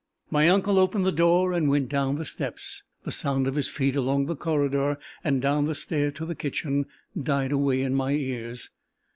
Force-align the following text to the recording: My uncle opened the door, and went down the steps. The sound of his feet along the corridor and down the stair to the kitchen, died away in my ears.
My 0.31 0.49
uncle 0.49 0.79
opened 0.79 1.05
the 1.05 1.11
door, 1.11 1.53
and 1.53 1.69
went 1.69 1.87
down 1.87 2.15
the 2.15 2.25
steps. 2.25 2.81
The 3.03 3.11
sound 3.11 3.45
of 3.45 3.53
his 3.53 3.69
feet 3.69 3.95
along 3.95 4.25
the 4.25 4.35
corridor 4.35 4.97
and 5.23 5.39
down 5.39 5.67
the 5.67 5.75
stair 5.75 6.09
to 6.13 6.25
the 6.25 6.33
kitchen, 6.33 6.87
died 7.21 7.51
away 7.51 7.83
in 7.83 7.93
my 7.93 8.13
ears. 8.13 8.71